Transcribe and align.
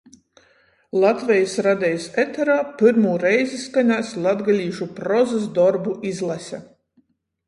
Latvejis 1.01 1.51
Radejis 1.65 2.07
eterā 2.23 2.55
pyrmū 2.79 3.11
reizi 3.23 3.59
skanēs 3.65 4.09
latgalīšu 4.29 4.87
prozys 5.01 5.45
dorbu 5.59 5.95
izlase. 6.13 6.61